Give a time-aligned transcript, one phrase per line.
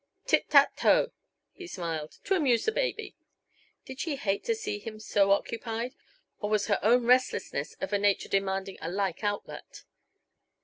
[0.25, 1.11] "Tit tat to,"
[1.51, 3.15] he smiled, "to amuse the baby."
[3.85, 5.93] Did she hate to see him so occupied,
[6.39, 9.83] or was her own restlessness of a nature demanding a like outlet?